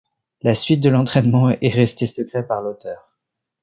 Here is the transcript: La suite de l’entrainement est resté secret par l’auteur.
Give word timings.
La 0.41 0.55
suite 0.55 0.81
de 0.81 0.89
l’entrainement 0.89 1.51
est 1.51 1.69
resté 1.69 2.07
secret 2.07 2.43
par 2.47 2.63
l’auteur. 2.63 3.13